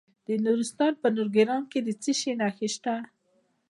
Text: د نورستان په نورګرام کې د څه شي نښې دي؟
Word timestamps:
د 0.27 0.27
نورستان 0.45 0.93
په 1.01 1.07
نورګرام 1.15 1.63
کې 1.71 1.79
د 1.85 1.89
څه 2.01 2.11
شي 2.19 2.31
نښې 2.39 2.69
دي؟ 2.83 2.95